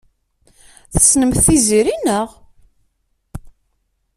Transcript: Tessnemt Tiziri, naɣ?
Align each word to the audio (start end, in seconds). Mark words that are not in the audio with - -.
Tessnemt 0.93 1.41
Tiziri, 1.45 1.95
naɣ? 2.05 2.27